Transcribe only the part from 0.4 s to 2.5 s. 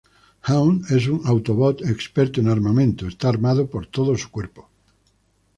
Hound es un Autobot experto en